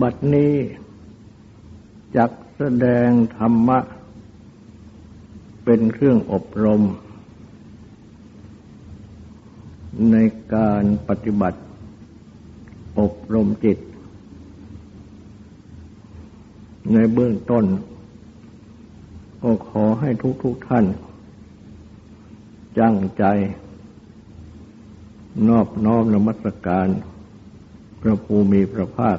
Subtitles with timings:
[0.00, 0.54] บัดนี้
[2.16, 3.78] จักแสดงธรรมะ
[5.64, 6.82] เป็นเครื่องอบรม
[10.10, 10.16] ใน
[10.54, 11.60] การปฏิบัติ
[13.00, 13.78] อบรมจิต
[16.92, 17.64] ในเบื้องต้น
[19.42, 20.10] ก็ขอให้
[20.42, 20.84] ทุกๆทท่าน
[22.78, 23.24] จังใจ
[25.48, 26.88] นอบน้อมนมัสการ
[28.00, 29.18] พระภูมิพระภาค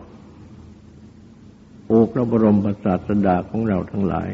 [1.91, 4.29] อพระบรมศาสดาของเราทั้งหลาย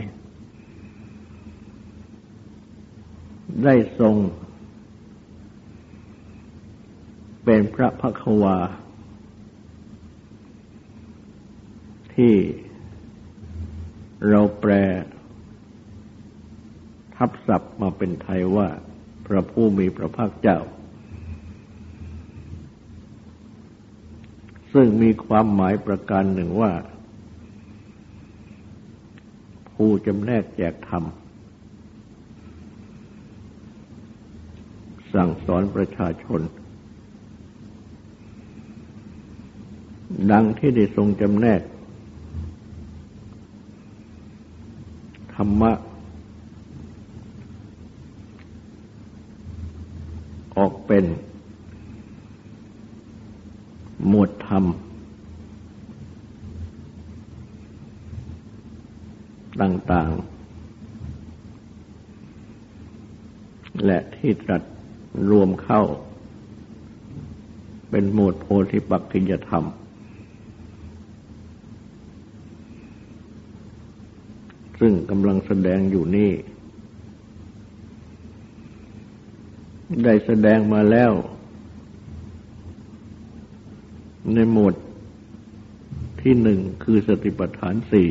[3.63, 4.15] ได้ทรง
[7.43, 8.57] เป็นพระพักวา
[12.15, 12.35] ที่
[14.29, 14.71] เราแปล
[17.15, 18.67] ทับศัพท์มาเป็นไทยว่า
[19.25, 20.59] พระผู้มีพระภาคเจ้า
[24.73, 26.71] ซึ่งมีความหมายประการหนึ่งว่า
[29.77, 31.03] ผู้จำแนกแจกธรรม
[35.13, 36.41] สั่งสอนประชาชน
[40.31, 41.61] ดังที่ได้ทรงจำแนก
[45.35, 45.71] ธรรมะ
[50.57, 51.05] ออกเป็น
[54.07, 54.63] หมวดธรรม
[59.61, 60.37] ต่างๆ
[63.85, 64.63] และที่ตรัส
[65.29, 65.81] รวมเข้า
[67.89, 69.63] เป็นหมวดโพธิปักขิยธรรม
[74.79, 76.31] ซึ่งกำลังแสดงอยู่นี่
[80.03, 81.11] ได้แสดงมาแล้ว
[84.33, 84.75] ในหมวด
[86.21, 88.09] ที่หนึ่งคือสติปัฏฐานสี่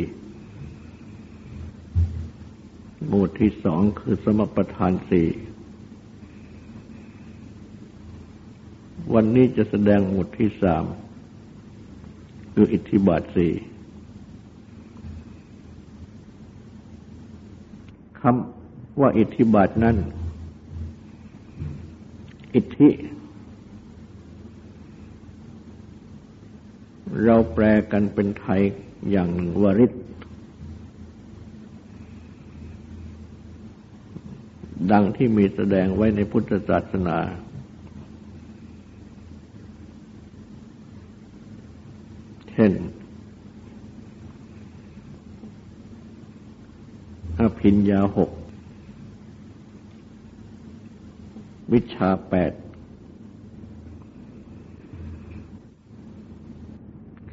[3.17, 5.29] หมู่ที่สองคือสมปทานสี่
[9.15, 10.85] วันนี้จะแสดงหมวดที่สาม
[12.53, 13.53] คืออิทธิบาทสี่
[18.21, 19.97] คำว่าอิทธิบาทนั้น
[22.55, 22.89] อิทธิ
[27.25, 28.61] เราแปลกันเป็นไทย
[29.11, 29.93] อย่างหนึ่งวริศ
[34.93, 37.19] ดังที่มีแสดงไว้ในพุทธศาสนา
[42.51, 42.73] เช่น
[47.41, 48.31] อภิญญาหก
[51.73, 52.53] วิชาแปด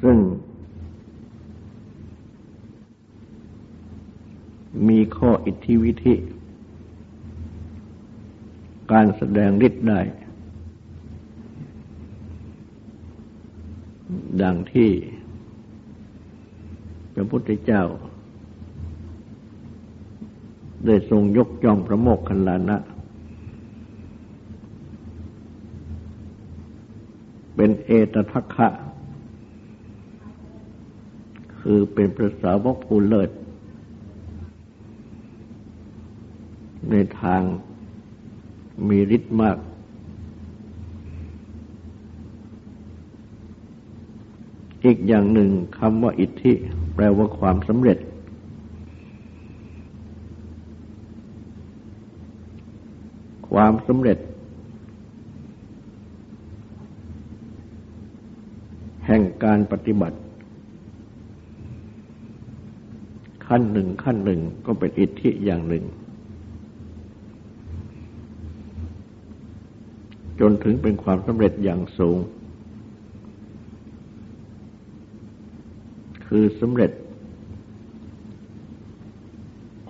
[0.02, 0.18] ซึ่ง
[4.88, 6.14] มีข้ออิทธิวิธิ
[8.94, 10.00] การแสดงฤทธิ์ได้
[14.42, 14.90] ดังที่
[17.14, 17.82] พระพุทธเจ้า
[20.86, 22.78] ได้ทรงยกย่องพระโมกขันลานะ
[27.56, 28.68] เป็นเอตทัคคะ
[31.60, 33.30] คือเป็นพระสาวกผู้เลิศ
[36.90, 37.42] ในทาง
[38.88, 39.56] มีฤทธิ์มาก
[44.84, 46.52] อีกอย่างหนึ่งคำว่าอิทธิ
[46.94, 47.98] แปลว่าความสำเร็จ
[53.50, 54.18] ความสำเร็จ
[59.06, 60.18] แห่งการปฏิบัติ
[63.46, 65.84] ขั้นหนึ่งขั้นหนึ่งก็เป็นอิทธิอย่างหนึ่ง
[70.40, 72.18] จนถึงเป็นความสำเร็จอย่างสูง
[76.26, 76.90] คือสำเร็จ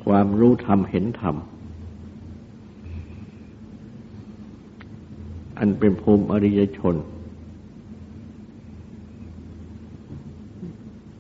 [0.05, 1.37] ความรู้ธรรมเห็นธรรม
[5.59, 6.95] อันเป็นภูมิอริยชน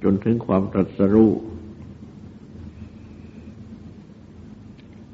[0.02, 1.32] จนถึงความตรัสรู้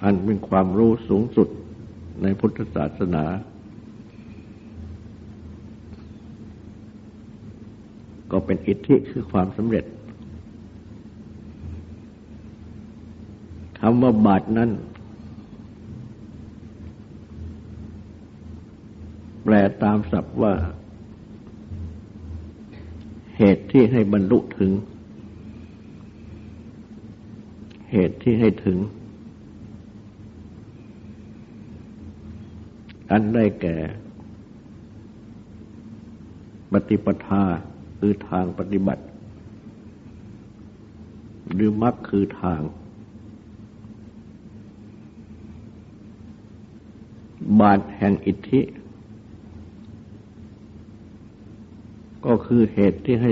[0.05, 1.49] อันเป็นความรู้สูงสุด
[2.23, 3.25] ในพุทธศาสนา
[8.50, 9.85] เป็นอิทธิคือความสำเร็จ
[13.79, 14.70] คำว่าบาทนั้น
[19.44, 20.55] แปลตามศัพท์ว่า
[23.37, 24.73] เหตุที่ให้บรรลุถึง
[27.93, 28.79] เหตุที่ให้ถึง
[33.11, 33.76] อันได้แก่
[36.73, 37.44] ปฏิปทา
[38.02, 39.05] คือทางปฏิบัติ
[41.55, 42.61] หรือมรรคคือทาง
[47.61, 48.61] บาทแห่งอิทธิ
[52.26, 53.31] ก็คือเหตุที่ให้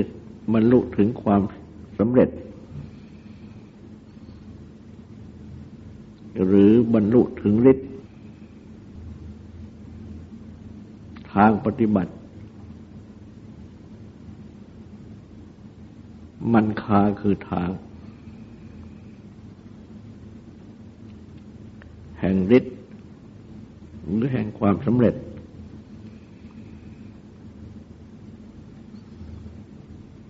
[0.52, 1.42] บรรลุถึงความ
[1.98, 2.30] สำเร็จ
[6.46, 7.88] หรือบรรลุถึงฤทธิ์
[11.32, 12.12] ทางปฏิบัติ
[16.52, 17.70] มันคาคือทาง
[22.20, 22.76] แห่งฤทธิ์
[24.14, 25.14] หรือแห่งความสำเร็จ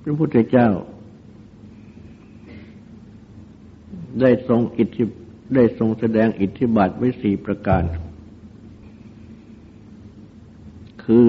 [0.02, 0.68] พระพุทธเจ้า
[4.20, 5.04] ได้ทรงอิทธิ
[5.54, 7.82] ได้ทรงแสดงอิทธิบาทไว้สี่ประการ
[11.04, 11.20] คื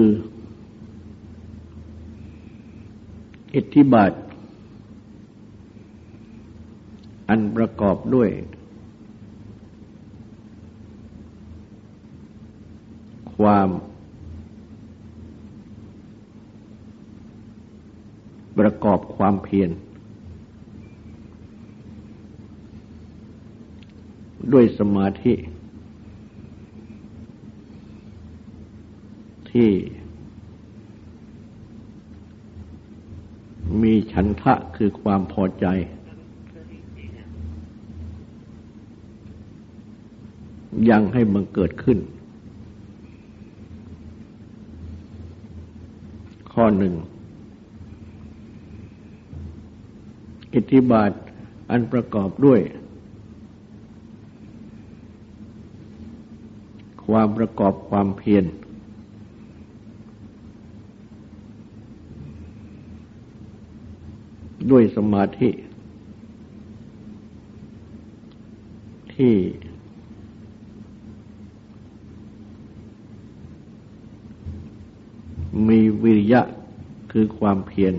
[3.54, 4.12] อิทธิบาท
[7.28, 8.30] อันประกอบ ด้วย
[13.36, 13.68] ความ
[18.58, 19.70] ประกอบความเพียร
[24.52, 25.34] ด้วยสมาธิ
[29.50, 29.70] ที่
[33.82, 35.66] มีฉันทะคือความพอใจ
[40.88, 41.98] ยังให้มันเกิดขึ้น
[46.52, 46.94] ข้อหนึ่ง
[50.54, 51.12] อิทธิบาท
[51.70, 52.60] อันประกอบด้วย
[57.04, 58.44] ความประกอบความเพียร
[64.70, 65.50] ด้วยสมาธิ
[69.14, 69.34] ที่
[75.68, 76.40] มี วิริยะ
[77.12, 77.94] คือความเพียร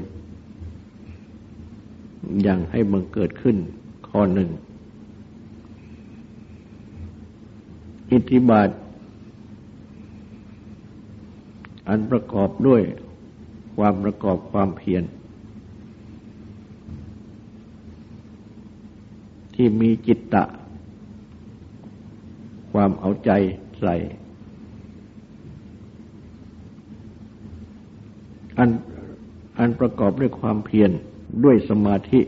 [2.44, 3.57] อย่างให้บังเกิดขึ้น
[4.09, 4.50] ข้อหนึ่ง
[8.12, 8.69] อิทธิบาท
[11.88, 12.81] อันประกอบด้วย
[13.75, 15.03] ความประกอบความเพียร
[19.56, 20.44] ที่มีจิตตะ
[22.71, 23.31] ความเอาใจ
[23.80, 23.95] ใส่
[28.61, 28.71] อัน
[29.59, 30.91] อันประกอบด้วยความเพียร
[31.43, 32.21] ด้วยสมาธิ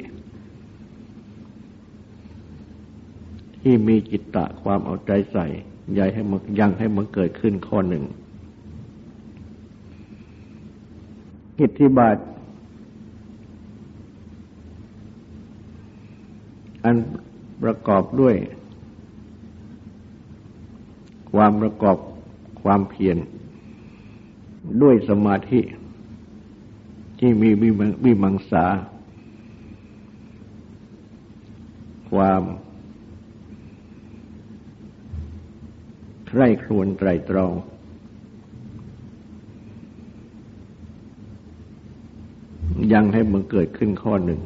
[3.62, 5.46] ที่มีจิตตะความเอาใจใส่
[5.94, 8.04] ใหญ่ให้มันยังให้มันเกิดขึ้นข้อหนึ่ง
[11.60, 12.18] อิทธิบาท
[16.84, 16.96] อัน
[17.64, 18.36] ประกอบด้วย
[21.34, 21.98] ความประกอบ
[22.64, 23.18] ความเพียร
[24.82, 25.60] ด้วยสมาธิ
[27.26, 27.52] ที่มี
[28.06, 28.66] วิมังสา
[32.12, 32.44] ความ
[36.28, 37.54] ใคร่ครวญไตรตรอง
[42.94, 44.40] ยังให้มันเกิดขึ้นข้อหนึ่ง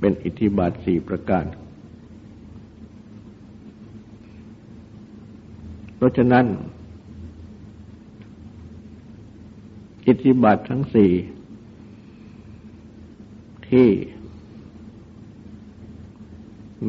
[0.00, 1.44] เป็นอิทธิบาทสี่ประการ
[5.96, 6.46] เพราะฉะนั้น
[10.03, 11.12] อิ ทธิบาททั้งสี่
[13.68, 13.88] ที่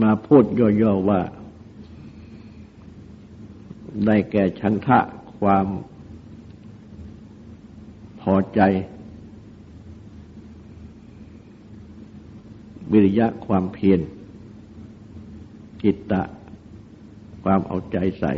[0.01, 0.44] มาพูด
[0.82, 1.22] ย่อๆว่า
[4.05, 5.00] ได้แก่ชันทะ
[5.39, 5.67] ความ
[8.22, 8.62] พอใจ
[12.91, 14.01] วิริยะความเพียร
[15.82, 16.24] จิตตะ
[17.44, 18.34] ความเอาใจใส่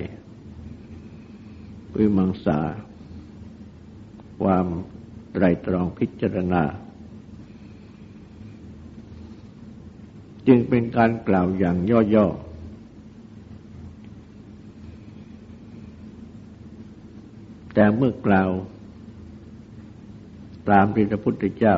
[1.98, 2.60] วิมังสา
[4.42, 4.66] ความ
[5.34, 6.64] ไตรตรองพิจารณา
[10.48, 11.78] จึงเป็นการกล่าวอย่าง
[12.14, 12.48] ย่อๆ
[17.74, 18.50] แต่เมื่อกล่าว
[20.70, 21.76] ตามที่พระพุทธเจ้า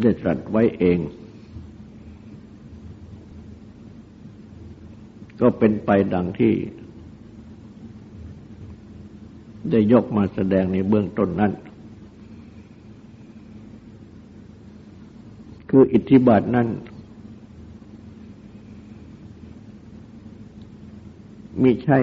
[0.00, 0.98] ได้ตรัสไว้เอง
[5.40, 6.54] ก็เป็นไปดังที่
[9.70, 11.52] ได้ยกมาแสดงในเบื้องต้นนั้น
[15.70, 16.68] คืออิทธิบาทนั้น
[21.62, 22.00] มิใช่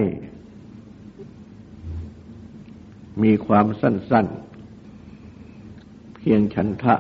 [3.24, 4.26] มีความสั้น
[5.42, 6.96] ๆ เพียงฉันทะ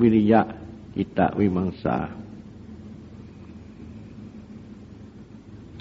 [0.00, 0.40] วิริยะ
[0.96, 1.96] อิตะวิมังสา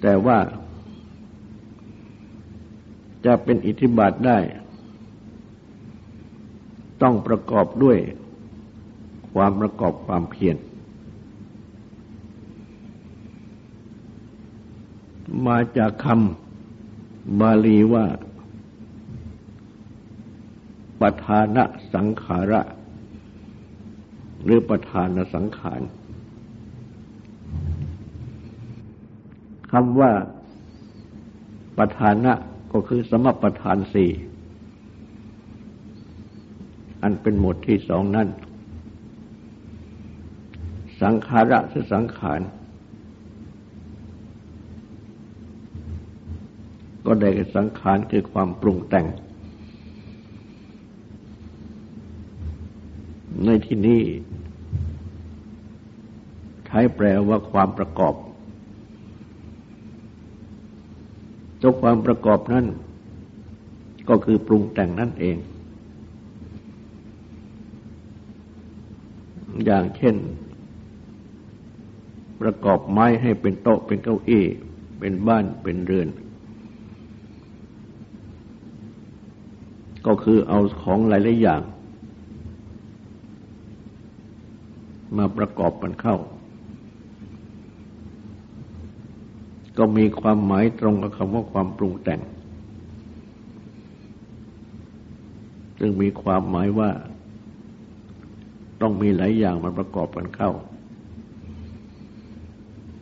[0.02, 0.38] แต่ว่า
[3.26, 4.38] จะเป็นอิทธิบาทได้
[7.02, 7.98] ต้องประกอบด้วย
[9.34, 10.58] ความประกอบความเพียร
[15.48, 18.06] มาจากคำบาลีว่า
[21.02, 22.62] ปทานะสังขาระ
[24.44, 25.82] หรือปทานสังขาร
[29.72, 30.12] คำว่า
[31.78, 32.34] ปทานะ
[32.72, 34.12] ก็คือสมประทานสี่
[37.04, 38.28] อันเป็นหมวดที่สองนั้น
[41.02, 42.42] สังขาระคือสังขาร
[47.06, 49.08] ก็ได้กับสังขารคือความปรุงแต่ง
[53.46, 54.02] ในที่นี้
[56.66, 58.14] ใช้แปลว่าความประกอบ
[61.68, 62.66] ตัวความประกอบนั้น
[64.10, 65.38] ก็คือปรุงแต่งนั่นเอง
[69.66, 70.16] อย่างเช่น
[72.42, 74.44] ประกอบไม้ให้เป็นโต๊ะเป็นเก้าอี้
[75.00, 76.08] เป็นบ้านเป็นเรือน
[80.06, 81.62] ก็คือเอาของหลายๆอย่าง
[85.18, 86.18] มาประกอบกันเข้า
[89.78, 92.22] ก็มีความหมายตรงกับคำว่าความปรุงแต่ง
[95.80, 96.90] ซึ่งมีความหมายว่า
[98.82, 100.52] ต้องมีหลายอย่างมาประกอบกันเข้า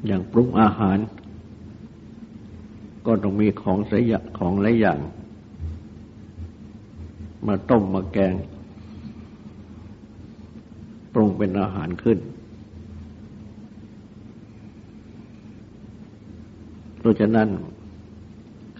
[0.05, 0.97] อย่างปรุงอาหาร
[3.05, 4.99] ก็ต้องมีของสยของหลายอย่าง
[7.47, 8.33] มาต้มมาแกง
[11.13, 12.17] ปรุงเป็นอาหารขึ้น
[17.05, 17.49] ราะฉะนั้น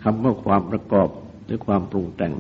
[0.01, 1.09] คำว่าความประกอบ
[1.45, 2.33] หรือความปรุงแต่ง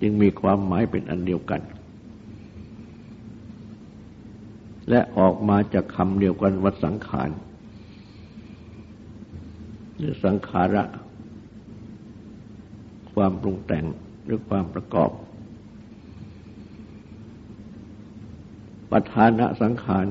[0.00, 1.60] จึงมีความหมายเป็นอันเดียวกัน
[4.90, 7.30] และออกมาจากคำเดียวกันว่าสังขาร
[9.96, 10.84] หรือสังขาระ
[13.12, 13.84] ความปรุงแต่ง
[14.24, 15.10] หรือความประกอบ
[18.90, 20.06] ปัฏฐานะสังขาร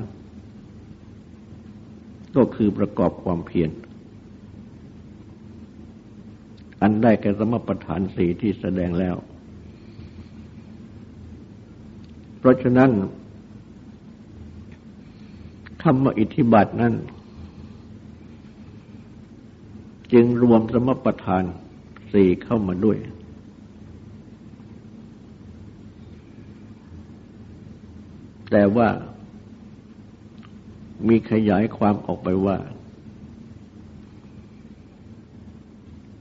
[2.35, 3.69] ก็คือประกอบความเพียร
[6.81, 9.15] อันได้แก่สมประฐานสีที่แสดงแล้ว
[12.37, 12.91] เพราะฉะนั้น
[15.83, 16.93] คำว่าอิทธิบาทนั้น
[20.13, 21.43] จึงรวมสมประทาน
[22.11, 22.97] สี่เข้ามาด้วย
[28.51, 28.87] แต่ว่า
[31.07, 32.57] มีขยายความออกไปว่า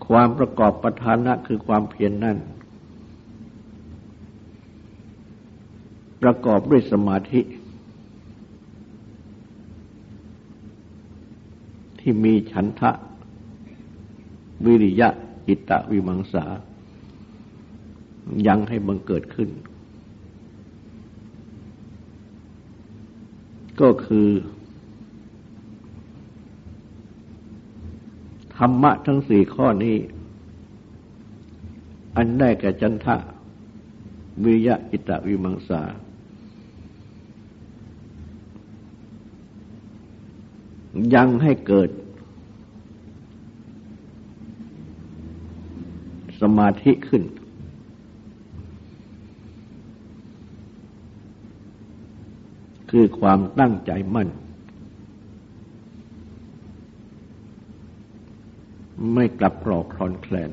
[0.07, 2.39] ความประกอบประธานะคือความเพียรนนั่น
[6.23, 7.41] ประกอบด้วยสมาธิ
[12.01, 12.91] ที่มีฉันทะ
[14.65, 15.09] วิริยะ
[15.47, 16.45] อิตะวิมังสา
[18.47, 19.51] ยังให้บังเกิดขึ้น
[23.81, 24.29] ก็คือ
[28.67, 29.97] รรมะทั้งสี่ข้อนี้
[32.17, 33.17] อันได้แก่จันทะ
[34.45, 35.83] วิยะอิตะวิมังสา
[41.15, 41.91] ยังให้เกิด
[46.41, 47.23] สมาธิขึ้น
[52.91, 54.29] คือความตั้งใจมั่น
[59.15, 60.51] ไม่กลับกรอกคลอนแคลน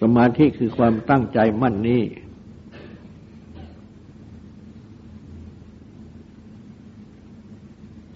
[0.00, 2.02] สมาธิคือความตั้งใจมั่นนี้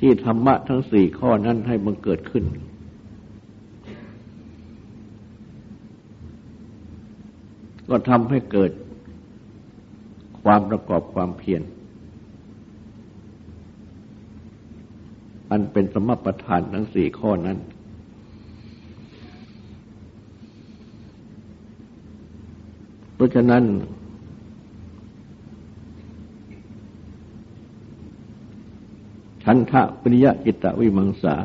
[0.00, 2.44] ที่ธรรมะทั้งสี่ข้อนั้นให้บังเกิดขึ้น
[7.88, 8.72] ก็ทำให้เกิด
[10.42, 11.62] ความประกอบความเพียร
[15.50, 17.58] อันเป็นสมประทานทั้งสี่ข้อนั้น
[23.14, 23.64] เพราะฉะนั้น
[29.44, 31.36] ชันทะปริยจิตวิมังสา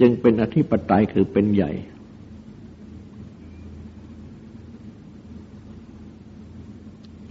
[0.00, 1.72] จึงเป็นอธิปไตยคือเป็นใหญ่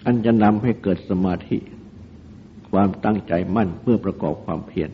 [0.05, 1.57] อันจะนำให้เกิดสมาธิ
[2.73, 4.89] ความตั้งใจมั่นเพื่อประกอบความเพียร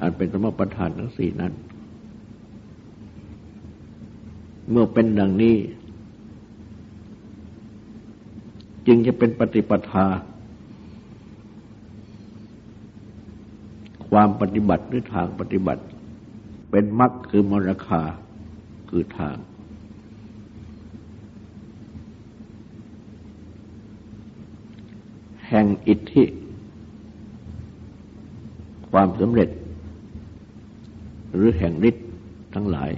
[0.00, 1.52] อันเป็นสมประทานทั้งสี่นั้น
[4.70, 5.56] เมื่อเป็นดังนี้
[8.86, 10.06] จึงจะเป็นปฏิปทา
[14.08, 15.82] ความปฏิบัติหรือทางปฏิบัติ
[16.70, 18.02] เป็นมรรคคือมรคา
[18.88, 19.36] คือทาง
[25.54, 26.24] ห่งอิทธิ
[28.90, 29.48] ความสำเร็จ
[31.34, 32.06] หรือแห่งฤทธิ์
[32.54, 32.90] ทั้งหลาย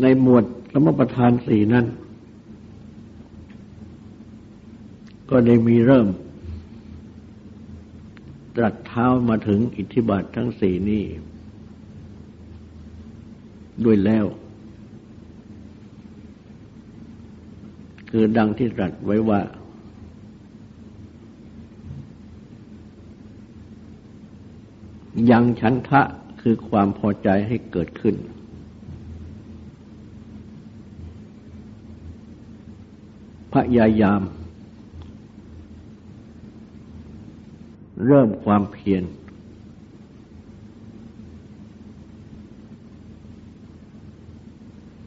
[0.00, 1.86] ในหมวดสมประทานสี่นั้น
[5.30, 6.08] ก็ได้มีเริ่ม
[8.56, 11.02] ตรัสเท้ามาถึงอิทธิบาททั้งสี่นี้
[13.84, 14.24] ด้วยแล้ว
[18.14, 19.40] คือดังที่ตรัสไว้ว่า
[25.30, 26.02] ยังฉันทะ
[26.40, 28.14] คือความพอใจให้เกิดขึ้น
[33.52, 34.22] พยายาม
[38.06, 39.04] เริ่มความเพียร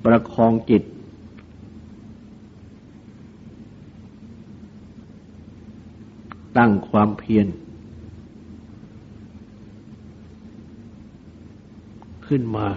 [0.04, 0.84] ประคองจิต
[6.58, 7.48] ตั้งความเพียร
[12.28, 12.68] ขึ้นมา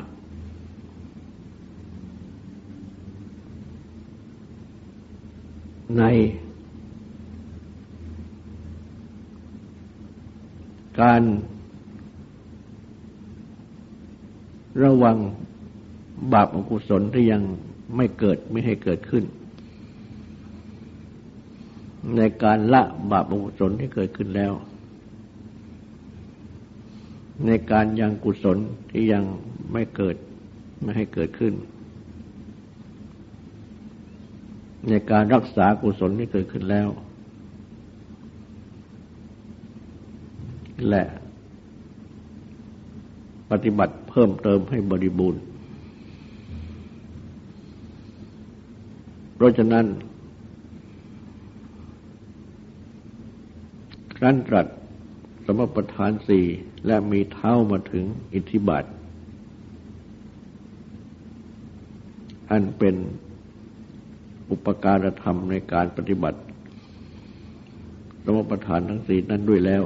[5.98, 6.02] ใน
[11.00, 11.22] การ
[14.84, 15.16] ระวัง
[16.32, 17.42] บาปอกุศลที่ยัง
[17.96, 19.24] ไม่เกิดไม่ให้เกิดขึ้น
[22.16, 24.53] ในการละบาปอกุศลที่เกิดขึ้นแล้ว
[27.47, 28.59] ในการยังกุศล
[28.90, 29.25] ที่ยัง
[29.73, 30.16] ไม่เกิด
[30.83, 31.55] ไม่ให้เกิดขึ้น
[34.88, 36.88] ในการรักษากุศลที่เกิดขึ้นแล้ว
[40.88, 41.05] และ
[43.51, 45.42] ปฏิบัติเพิ่มเติมให้บริบูรณ์
[49.35, 49.87] เพราะฉะนั้น
[54.18, 54.66] ครั้นตรัส
[55.46, 56.44] สมประทานสี่
[56.87, 58.04] และมีเท้ามาถึง
[58.35, 58.85] อิทธิบาท
[62.50, 62.94] อันเป็น
[64.50, 66.40] อุปการธรรมในการปฏิบัติ
[68.24, 69.83] สมประทานทั้งสี่นั้นด้วยแล้ว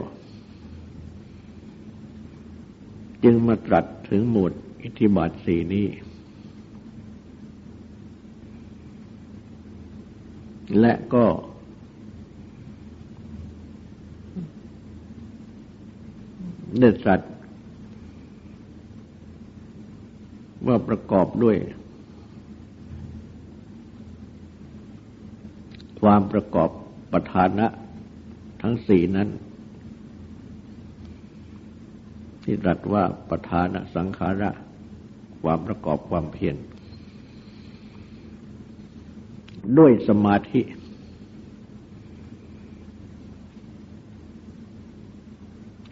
[3.25, 5.87] จึงมาตรัสถึงหมวดอิทธิบาทสี่นี้
[10.81, 11.25] และก็
[16.79, 17.33] เนสัตว์
[20.67, 21.57] ว่าประกอบด้วย
[26.01, 26.71] ความประกอบ
[27.13, 27.67] ประธานะ
[28.63, 29.29] ทั้งสี่นั้น
[32.43, 34.51] ที่รัสว่าประธานะสังขาระ
[35.43, 36.57] ความประกอบความเพียร
[39.79, 40.61] ด้วยสมาธิ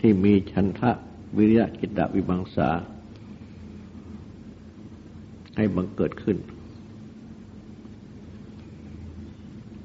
[0.00, 0.90] ที่มีชันทะ
[1.36, 2.68] วิริยะจิตตวิบังสา
[5.56, 6.36] ให้บังเกิดขึ้น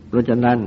[0.08, 0.58] เพราะฉะนั้น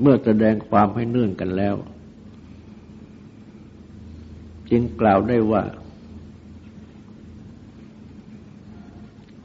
[0.00, 1.74] เมื่อแสดงความให้เนื่องกันแล้ว
[4.70, 5.62] จึงกล่าวได้ว่า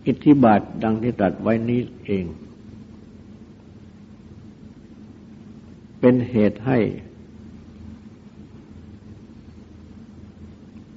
[0.06, 2.26] อิทธิบาทดังที่ตรัสไว้นี้เอง
[6.00, 6.78] เป็นเหตุให้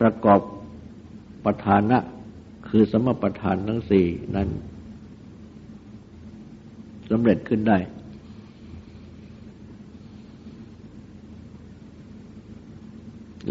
[0.00, 0.40] ประกอบ
[1.44, 1.98] ประธานะ
[2.68, 4.48] คือสมประธานทั้งสี่นั้น
[7.10, 7.78] สำเร็จขึ้นได้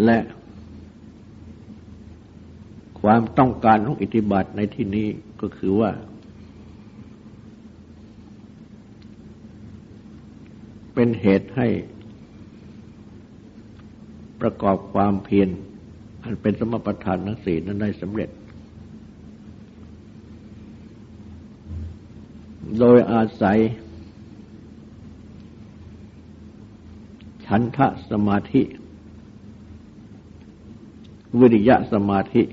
[0.06, 0.18] และ
[3.02, 5.08] ความต้องการของอิทธิบาทในที่นี้
[5.42, 5.92] ก็คือว่า
[11.02, 11.68] เป็นเหตุให้
[14.42, 15.50] ประกอบความเพียร
[16.24, 18.30] อันเป็นสมประทานทั้งสี่นั้นได้สำเร็จ
[22.80, 23.58] โดยอาศัย
[27.46, 28.62] ฉันทะสมาธิ
[31.40, 32.44] วิริยะสมาธิ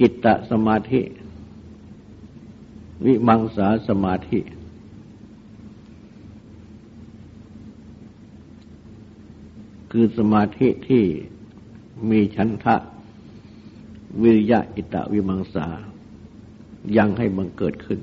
[0.00, 1.00] จิตตสมาธิ
[3.04, 4.40] วิมังสาสมาธิ
[9.92, 11.04] คือสมาธิที่
[12.10, 12.76] มีชันทะ
[14.22, 15.66] วิริยะอิตะวิมังสา
[16.96, 18.00] ยังให้บังเกิดขึ้น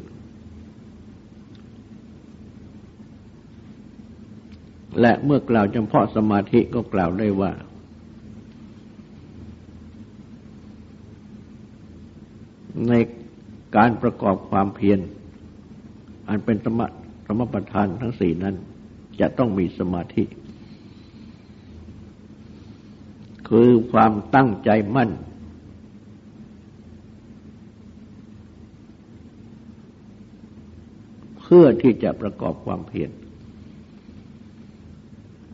[5.02, 7.52] และเมื่อกล่าวเฉพาะสมาธิก็กล่าวได้ว่า
[12.88, 12.94] ใน
[13.76, 15.00] การประกอบความเพียร
[16.30, 16.88] อันเป็นสมะ
[17.26, 18.56] สมประทานทั้งสี่นั้น
[19.20, 20.24] จะต้องมีสมาธิ
[23.50, 25.12] คือความตั้งใจมั่น
[31.42, 33.12] เพื่อที่จะประกอบความเพียร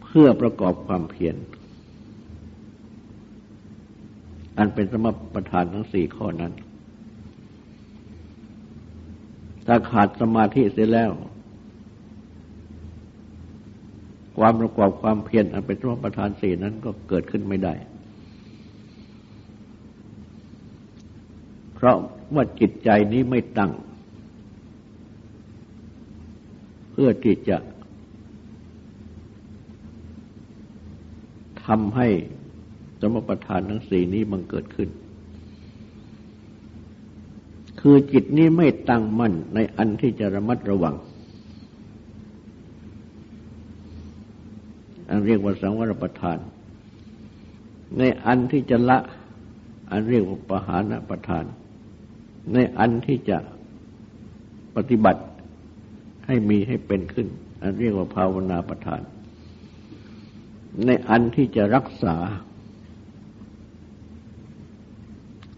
[0.03, 1.35] เพื่อประกอบความเพียร
[4.57, 6.53] อันเป็นสมประทานทั้งสี่ข้อนั้น
[9.65, 11.11] ถ้าขาดสมาธิเสียแล้ว
[14.37, 17.73] ความประกอบความเพียรอันเป็นตัวประธานสี่นั้นก็เกิดขึ้นไม่ได้
[21.73, 21.97] เพราะ
[22.33, 23.71] ว่าจิตใจนี้ไม่ตั้ง
[26.91, 27.57] เพื่อที่จะ
[31.65, 32.07] ทำให้
[32.99, 34.89] สมประทานทั้งสี่นี้มันเกิดขึ้น
[37.81, 40.95] คือจิตนี้ไม่ตั้งมั่นในอันที่จะระมัดระวัง
[45.09, 46.37] อัน เรียกว่าสังวรประทาน
[47.97, 48.99] ในอันที่จะละ
[49.91, 51.43] อันเรียกว่าปหานประทาน
[52.53, 53.37] ในอันที่จะ
[54.75, 55.21] ปฏิบัติ
[56.27, 57.27] ให้มีให้เป็นขึ้น
[57.61, 59.01] อันเรียกว่าภาวนาประทาน
[60.85, 62.15] ในอันที่จะรักษา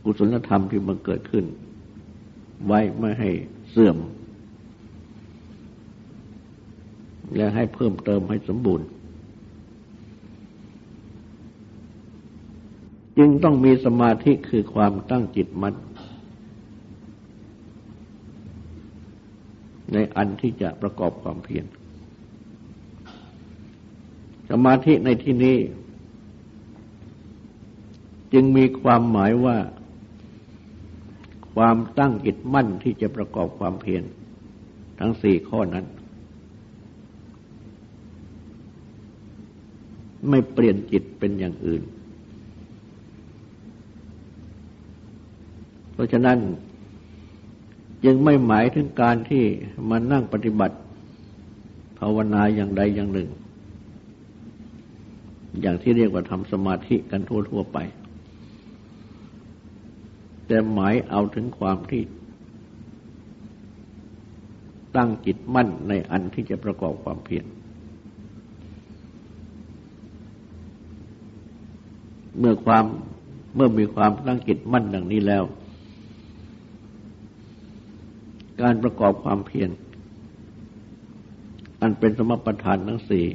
[0.03, 1.45] กุศลธรรมที่มันเกิดขึ้น
[2.65, 3.29] ไว้ไม่ให้
[3.69, 3.97] เสื่อม
[7.35, 8.85] และให้เพิ่มเติมให้สมบูรณ์
[13.17, 15.75] จึงต้องมีสมาธิคือความตั้งจิตมัน่น
[19.93, 21.65] ในอันที่จะประกอบความเพียร
[24.49, 25.57] สมาธิในที่นี้
[28.33, 29.57] จึงมีความหมายว่า
[31.55, 34.03] ความตั้งจิตมั่นที่จะประกอบความเพียร
[34.99, 35.85] ทั้งสี่ข้อนั้น
[40.29, 41.81] ไม่เปลี่ยนจิตเป็นอย่างอื่น
[45.95, 46.37] เพราะฉะนั้น
[48.03, 49.43] จึงไม่หมายถึงการที่
[49.89, 50.77] มานั่งปฏิบัติ
[51.99, 53.29] ภาวนาอย่างใดอย่างหนึ่ง
[55.61, 57.77] อย่างที่เรียกว่าทำสมาธิกันทั่วๆไป
[60.47, 62.03] แต่หมายเอาถึงความที่
[64.95, 67.45] ตั้งจิตมั่นในอันที่จะประกอบความเพียร
[72.39, 72.85] เมื่อความ
[73.55, 75.43] เมื่อมีความตั้งจิตมั่นดังนี้แล้ว
[78.61, 79.69] การประกอบความเพียร
[81.81, 83.25] อันเป็นสมประทานทั้งสี่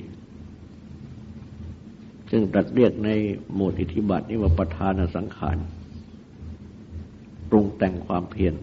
[2.30, 3.11] ซึ่งตัดเรียกใน
[3.54, 5.56] หมวดอิทธิบาทนี้ว่าประธานสังขาร
[7.50, 8.54] ปรุงแต่งความเพียร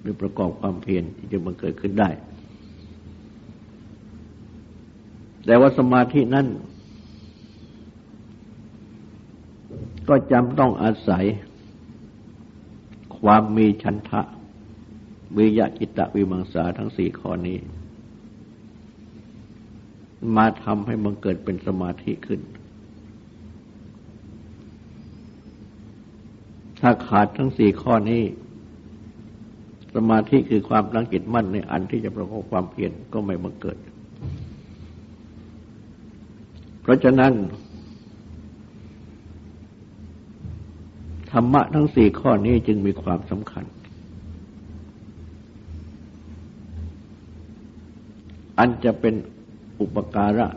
[0.00, 2.10] หรือประกอบความเพียรที่จะบังเกิดขึ้นได้
[5.46, 6.46] แต่ว่าสมาธินั้น
[10.08, 11.24] ก็จำต้องอาศัย
[13.18, 14.20] ความมีชันทะ
[15.36, 17.58] วิยะจิตตวิมังสาทั้งสี่ข้อนี้
[20.36, 22.40] มาทำให้มันเกิดเป็นสมาธิขึ้น
[26.80, 28.22] ถ้าขาดทั้งสี่ข้อนี้
[29.94, 33.78] สมาธิคือความตั้งจิตมั่นในอันที่จะประกอบความเพียรก็ไม่บังเกิด
[36.82, 37.32] เพราะฉะนั้น
[41.30, 43.64] ธรรมะทั้งสี่ข้อนี้จึงมีความสำคัญ
[48.58, 49.14] อันจะเป็น
[49.80, 50.48] อุปการะ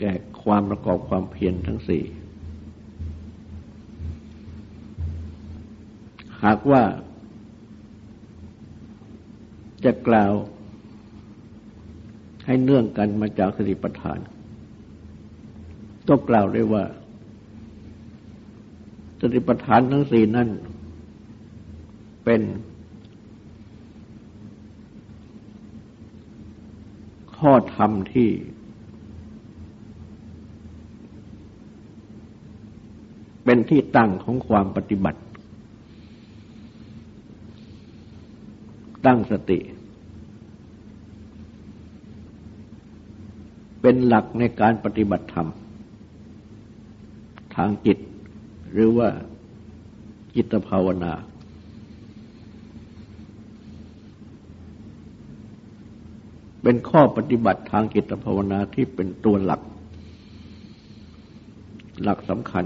[0.00, 2.04] แก่ความประกอบความเพียรทั้งสี่
[6.44, 6.82] หากว่า
[9.84, 10.32] จะกล่าว
[12.46, 14.18] ให้เนื่องกันมาจากสติปัฏฐาน
[16.08, 16.84] ก็กล่าวได้ว่า
[19.20, 20.48] สติปัฏฐานทั้งสี่นั้น
[22.24, 22.40] เป็น
[27.40, 28.28] ข้อธรรมที่
[33.44, 35.20] เป็นที่ตั้งของความปฏิบัติ
[39.06, 39.58] ตั้งสติ
[43.80, 45.48] เป็นหลักในการปฏิบัติธรรม
[47.54, 47.98] ทางจิต
[48.72, 49.08] หรือว่า
[50.34, 51.12] จิตภาวนา
[56.62, 59.60] เป็นข้อปฏิบัติทางจิตภาวนาที่เป็นตัวหลัก
[62.02, 62.64] หลักสำคัญ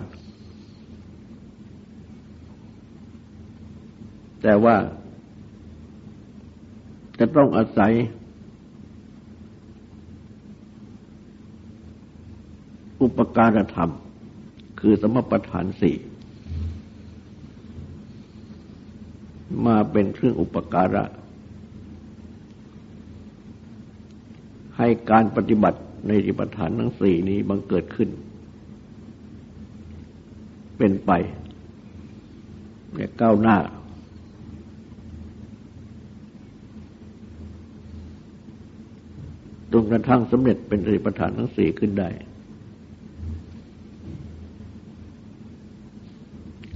[4.43, 4.77] แต่ว่า
[7.19, 7.93] จะต้องอาศัย
[13.03, 13.91] อุปการธรรม
[14.81, 15.97] คือสมปทานสี่
[19.67, 21.05] มาเป็นเครื่องอุปการะ
[24.85, 28.09] ให้การปฏิบัติในอิปทานทั้งสี่นี้บังเกิดขึ้น
[30.79, 31.11] เป็นไป
[32.95, 33.57] และก้าวหน้า
[39.73, 42.09] จนกระทั่งสำเร็จเป็นอริปฐานทั้งสี่ขึ้นได้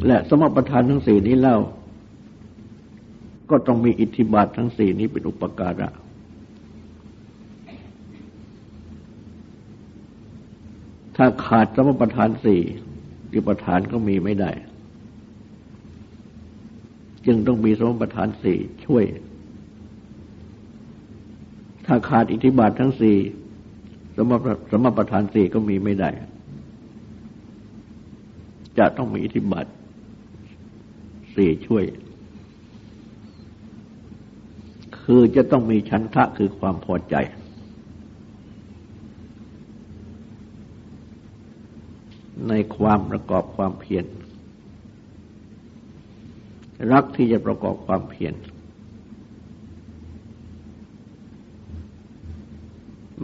[0.06, 1.56] และสมปทานทั้งสี่นี้เล่า
[3.50, 5.90] ก็ต้องมีอิทธิบาททั้งสี่นี้เป็นอุปการะ
[11.20, 12.60] ถ้าขาดสมประทานสี่
[13.32, 14.50] อิประทานก็มีไม่ได้
[17.26, 19.04] จึงต้องมีสมประทานสี่ช่วย
[21.86, 23.16] ถ้าขาดอิทธิบาททั้งสี่
[24.16, 24.32] สม
[24.70, 26.10] สมประทานสี่ก็มีไม่ได้
[28.78, 29.66] จะต้องมีอิทธิบาท
[31.34, 31.84] สี่ช่วย
[35.02, 37.14] คือจะต้องมีชันทะคือความพอใจ
[42.48, 44.04] ในความประกอบความเพียร
[46.92, 48.34] รักที่จะประกอบความเพียร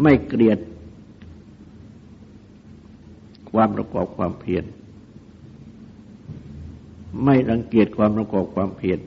[0.03, 0.59] ไม่เกลียด
[3.51, 4.65] ความประกอบความเพียร
[7.25, 9.01] ไม่รังเกียจความประกอบความเพียร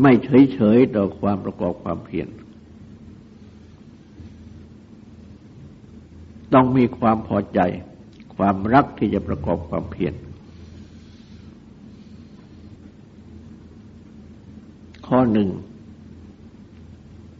[0.00, 2.28] ไม่เฉยเฉยต่อความประกอบความเพียร
[6.54, 7.60] ต้องมีความพอใจ
[8.36, 10.14] ความรักที่จะประกอบความเพียร
[15.06, 15.48] ข้อหนึ่ง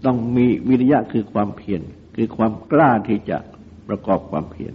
[0.04, 1.80] ต้องมีวิริยะคือความเพียร
[2.16, 3.38] คือความกล้าที่จะ
[3.88, 4.74] ประกอบความเพียร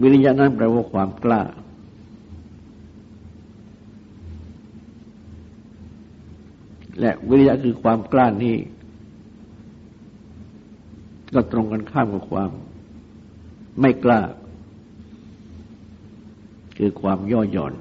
[0.00, 1.42] วิริยะนั้นแปลว่าความกล้า
[7.00, 8.56] และวิริยะคือความกล้านี้
[11.34, 12.50] ก็ตรงกันข้ามกับความ
[13.80, 14.20] ไม่กล้า
[16.76, 17.74] คือความย่อหย่อน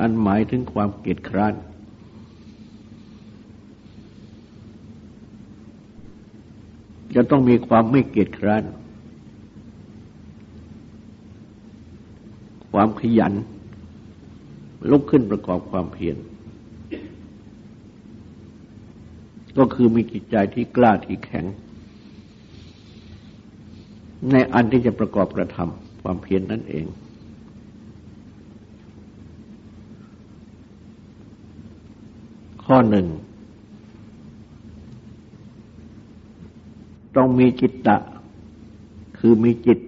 [0.00, 1.54] อันหมายถึงความเกียจคร้าน
[7.14, 8.64] จะต้องมีความไม่เกียจคร้าน
[12.70, 13.34] ความขยัน
[14.90, 16.16] ลุกขึ้นประกอบความเพียร
[19.58, 21.44] ก็คือมีจิตใจที่กล้าที่แข็ง
[24.32, 26.86] ในอันที่จะประกอบกระทำความเพียรนนั่นเอง
[32.64, 33.06] ข้อหนึ่ง
[37.16, 37.96] ต้องมีจิตตะ
[39.18, 39.78] คือมีจิต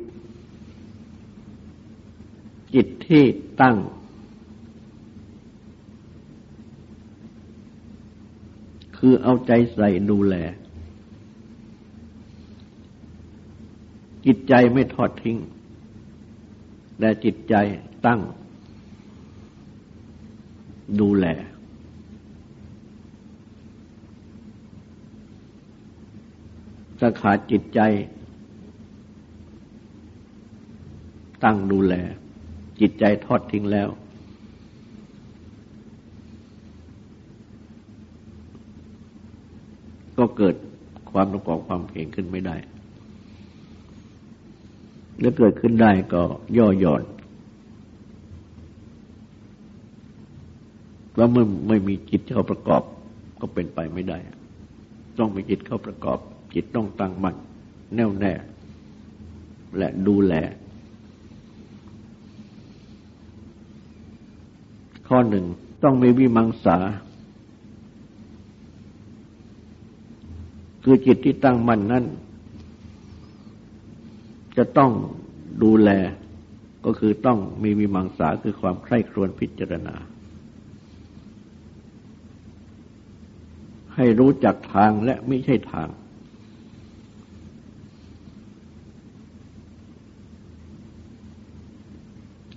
[2.74, 3.24] จิตที่
[3.60, 3.76] ตั้ง
[9.02, 10.34] คือเอาใจใส่ดูแล
[14.26, 15.36] จิตใจไม่ทอดทิ้ง
[16.98, 17.54] แต่จิตใจ
[18.06, 18.20] ตั้ง
[21.00, 21.26] ดูแล
[27.00, 27.80] สขาจิตใจ
[31.44, 31.94] ตั้งดูแล
[32.80, 33.88] จิตใจทอดทิ้งแล้ว
[40.38, 40.54] เกิด
[41.10, 42.56] ความประกอบความเพียงขึ้นไม่ได้
[45.18, 46.22] หรือเกิดขึ้นได้ก็
[46.58, 47.02] ย่อหย่อน
[51.16, 52.82] ว่าเมื่อไม่มีจิตเข้าประกอบ
[53.40, 54.18] ก็เป็นไปไม่ได้
[55.18, 56.18] ต้องมีจิตเข้าประกอบ
[56.54, 57.36] จิตต้องตั้งมั่น
[57.94, 58.32] แน่วแน่
[59.78, 60.34] และดูแล
[65.08, 65.44] ข้อหนึ่ง
[65.82, 66.78] ต้องมีวิมังสา
[70.84, 72.04] คือจิตที่ตั้งมั่นนั้น
[74.56, 74.92] จะต้อง
[75.62, 75.90] ดูแล
[76.84, 79.94] ก็คือต้องมีวิมังสาคือความใคร่ครวญพิจารณา
[83.96, 85.88] ให้รู้จักทางและไม่ใช่ทาง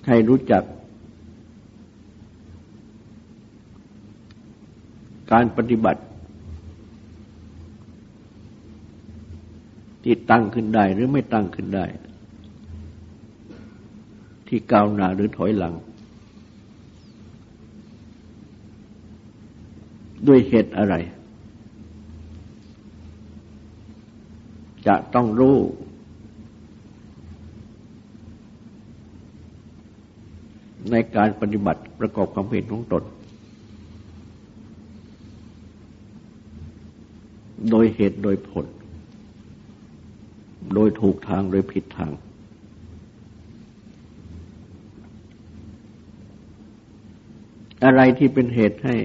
[0.07, 0.63] ให้รู้จัก
[5.31, 6.01] การปฏิบัติ
[10.03, 11.85] ที่ตั้งขึ้นได้หรือไม่ตั้งขึ้นได้
[14.47, 15.73] ที่ก้าวหน้าหรือถอยหลัง
[20.27, 20.95] ด้วยเหตุอะไร
[24.87, 25.57] จะต้องรู้
[30.91, 33.03] ในการปฏิบัติประกอบความเห็นของตน
[37.69, 38.65] โดยเหตุโดยผล
[40.73, 42.11] โดยถูกทางโดยผิดทาง
[47.83, 48.95] อะไรที่เป็นเหตุให้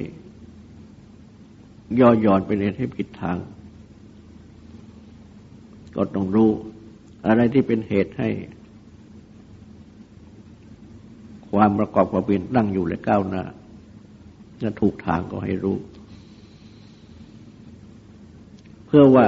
[2.00, 3.36] ย่อหย่อนเป็นเหตุให้ผิดทาง
[5.96, 6.50] ก็ต้องรู้
[7.26, 8.30] อะไรที่เป็นเหตุให้
[11.52, 13.44] ความประกอบความเป็นตั้งอยู่และก้าวหน้า
[14.62, 15.76] จะถูกทางก็ให้รู้
[18.86, 19.26] เพื่อว่า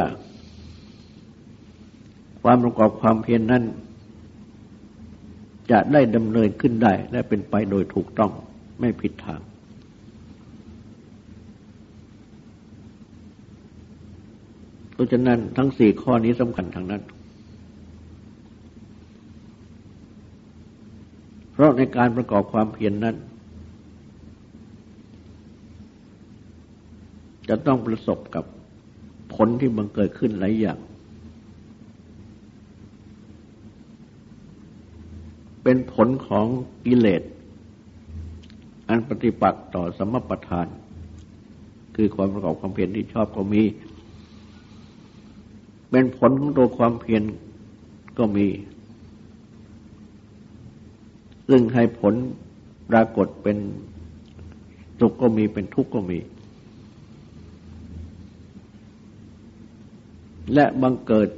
[2.42, 3.64] ความประกอบความเพียรนนั้น
[5.70, 8.31] จะได้ดำเนินขึ้นได้และเป็นไปโดยถูกต้อง
[8.81, 9.40] ไม่ผิดทาง
[14.92, 17.03] เพราะฉะนั้นทั้งสี่ข้อนี้สำคัญทางนั้น
[21.53, 23.16] เพราะในการประกอบความเพียรนนั้น
[27.48, 28.44] จะต้องประสบกับ
[29.35, 30.79] ผลที่บังเกิดขึ้นหลายอย่าง
[35.62, 36.46] เป็นผลของ
[36.85, 37.23] กิเลส
[38.88, 40.66] อันปฏิปักษ์ต่อสมปทาน
[41.94, 43.62] คือความประกอบความเพียรที่ชอบก็มี
[45.90, 47.23] เป็นผลของตัวความเพียร
[48.18, 48.46] ก็มี
[51.49, 52.14] ซึ่งให้ผล
[52.90, 53.57] ปรากฏเป็น
[55.01, 56.18] สุขก็มีเป็นทุกข์ก็มี
[60.55, 61.29] และบังเกิด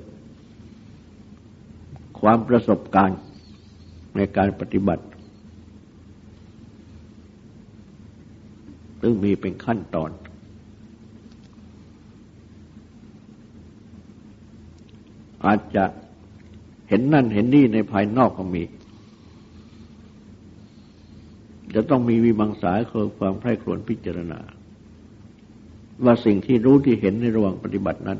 [2.20, 3.18] ความประสบการณ์
[4.16, 5.04] ในการปฏิบัติ
[9.00, 10.10] ซึ่งมีเป็นขั้นตอน
[15.46, 15.84] อาจจะ
[16.88, 18.62] เห็นนั่นเห็นนี่ในภายนอกก็มี
[21.74, 24.40] จะต้องมีวิมังสาคือความไพร่ครวญพิจารณา
[26.04, 28.18] ว่าสิ่งที่รู้ที่เห็นในระหว่างปฏิบัตินั้น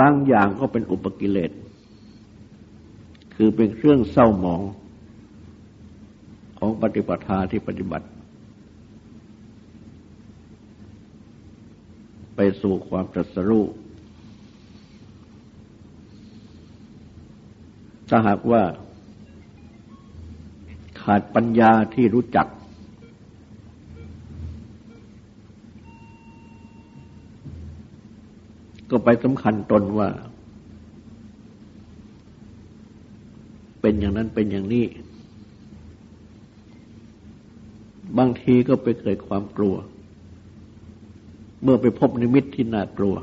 [0.00, 1.50] บางอย่างก็เป็นอุปกิเลส
[3.34, 4.62] คือเป็นเครื่องเศร้าหมอง
[6.58, 8.06] ของปฏิปทาที่ปฏิบัติ
[12.36, 13.64] ไปสู่ความตรัสรู้
[18.08, 18.62] ถ้าหากว่า
[21.02, 22.46] ขาดปัญญาที่รู้จัก
[28.90, 30.08] ก็ไปสำคัญตนว่า
[33.80, 34.86] เป็น อย่างนั้นเป็นอย่างนี้
[38.18, 39.74] บางทีก็ไปเกิดความกลัว
[41.62, 43.16] เมื่อไปพบนิมิตที่น่ากลัว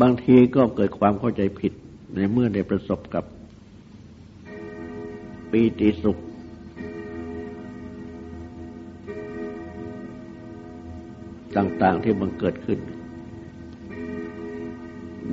[0.00, 1.72] บางทีก็เกิดความเข้าใจผิด
[2.14, 3.24] ในเมื่อได้ประสบกับ
[5.50, 6.18] ปีติสุข
[11.56, 12.78] ต่างๆที่มันเกิดขึ้น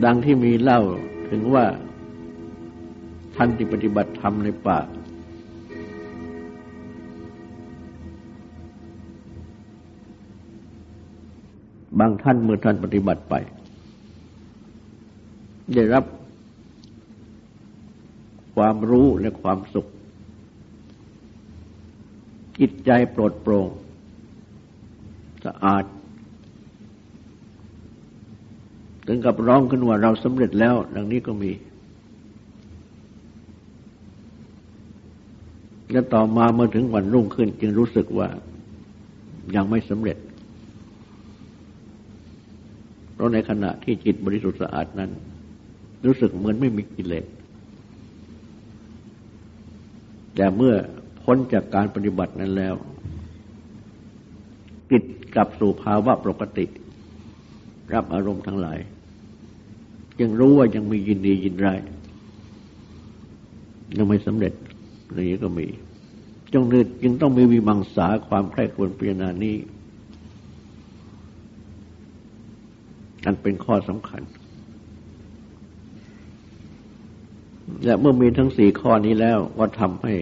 [0.03, 0.81] ดังที่มีเล่า
[1.35, 1.65] ถึงว่า
[3.35, 4.79] ท่านที่ปฏิบัติธรรมในป่า
[11.99, 13.35] บางท่านเมื่อท่านปฏิบัติไป
[15.73, 16.05] ได้รับ
[18.55, 19.87] ความรู้และความสุข
[22.59, 23.69] จิตใจโปรดโปร่ง
[25.45, 25.85] สะอาด
[29.07, 31.51] ถึงกับร้องขึ้นว่าเราสำเร็จแล้ว ดังนี้ก็มี
[35.91, 38.27] และต่อมาเมื่อถึงวันรุ่งขึ้น จึงรู้สึกว่า
[39.55, 40.17] ยังไม่สำเร็จ
[43.13, 45.11] เพราะในขณะที่จิตบริสุทธิ์สะอาดนั้น
[46.05, 47.25] รู้สึกเหมือนไม่มีกิเลส
[50.35, 50.73] แต่เมื่อ
[51.23, 52.75] พ้นจากการปฏิบัตินั้นแล้ว
[54.91, 55.03] ติด
[55.35, 56.65] กลับสู่ภาวะปกติ
[57.93, 58.79] รับอารมณ์ทั้งหลาย
[60.21, 61.79] ยังรู้ว่ายังมียินดียินร้าย
[63.97, 64.53] ยังไม่สำเร็จ
[65.13, 65.67] อย่างนี้ก็มี
[66.53, 69.55] จงนึกจึงต้องมีวิมังสาความใคร่ควรพิจารณานี้
[73.25, 74.21] อันเป็นข้อสำคัญ
[77.85, 80.13] และเมื่อมีทั้งสี่ข้อนี้แล้วก็ทำให้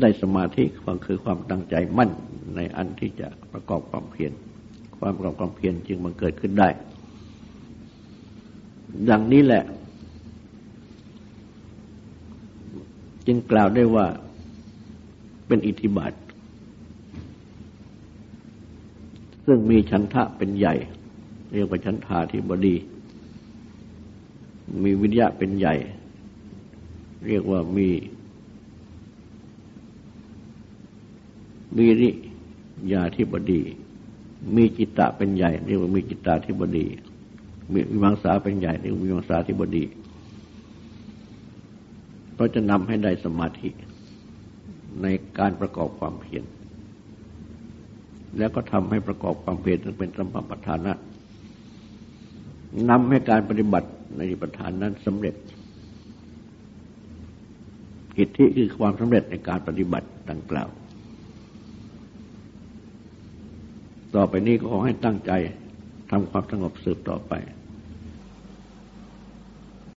[0.00, 2.10] ได้สมาธิความคือความตั้งใจมั่น
[2.56, 4.32] ในอันที่จะประกอบความเพียร
[4.98, 6.68] ความประกอบความเพียรจึงมันเกิดขึ้นได้
[9.10, 9.64] ดังนี้แหละ
[13.26, 14.06] จึงกล่าวได้ว่า
[15.46, 16.12] เป็นอิทธิบาท
[19.46, 20.74] ซึ่งมีชันทะเป็นใหญ่
[21.52, 22.74] เรียกว่าชันทาธิบดี
[24.82, 25.74] มีวิทยะเป็นใหญ่
[27.26, 27.88] เรียกว่ามี
[31.78, 32.10] วิริ
[32.92, 33.60] ยาธิบดี
[34.56, 36.86] มีจิตตะเป็นใหญ่ เรียกว่ามีจิตตาธิบดี
[37.74, 39.84] วิมังสาเป็นใหญ่เรียกว่าวิมังสาธิบดี
[42.34, 43.70] เพราะจะนำให้ได้สมาธิ
[45.02, 45.06] ใน
[45.38, 46.44] การประกอบความเพียร
[48.38, 50.92] แล้วก็ทำให้ประกอบความเพียรเป็นสัมปปทานะ
[52.90, 55.34] นำให้การปฏิบัติในประธานนั้นสำเร็จ
[58.16, 60.68] กิจที่คือความสำเร็จในการปฏิบัติดังกล่าว
[64.14, 65.32] ต่อไปนี้ก็ขอให้ตั้งใจ
[66.10, 67.32] ทำความสงบสืบต่อไป